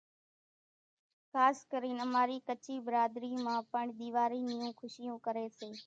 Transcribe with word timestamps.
خاص 1.31 1.57
ڪرين 1.71 1.97
اماري 2.05 2.37
ڪڇي 2.47 2.75
ڀراڌري 2.85 3.31
مان 3.45 3.59
پڻ 3.71 3.85
ۮيوارِي 3.99 4.41
نيون 4.49 4.69
کُشيون 4.81 5.15
ڪري 5.25 5.45
سي، 5.57 5.69